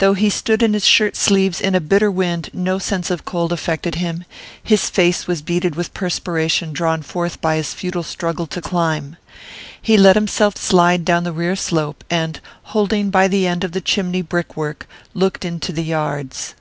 [0.00, 3.54] Though he stood in his shirt sleeves in a bitter wind no sense of cold
[3.54, 4.26] affected him;
[4.62, 9.16] his face was beaded with perspiration drawn forth by his futile struggle to climb.
[9.80, 13.80] He let himself slide down the rear slope, and, holding by the end of the
[13.80, 16.54] chimney brickwork, looked into the yards.